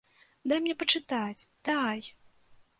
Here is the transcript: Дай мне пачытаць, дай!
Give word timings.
Дай 0.51 0.59
мне 0.63 0.75
пачытаць, 0.79 1.45
дай! 1.71 1.99